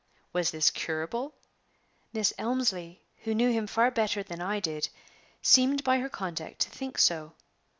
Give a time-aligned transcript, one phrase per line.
[0.33, 1.35] Was this curable?
[2.11, 4.89] Miss Elmslie, who knew him far better than I did,
[5.43, 7.35] seemed by her conduct to think so.